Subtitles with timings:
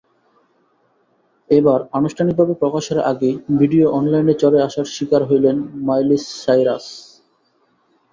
[1.49, 5.55] এবার আনুষ্ঠানিকভাবে প্রকাশের আগেই ভিডিও অনলাইনে চলে আসার শিকার হলেন
[5.85, 6.85] মাইলি সাইরাস।